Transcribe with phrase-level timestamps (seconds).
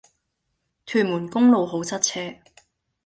[0.87, 2.35] 屯門公路好塞車